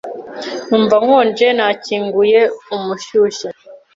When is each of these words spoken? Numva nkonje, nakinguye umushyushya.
Numva 0.67 0.95
nkonje, 1.03 1.47
nakinguye 1.57 2.41
umushyushya. 2.75 3.49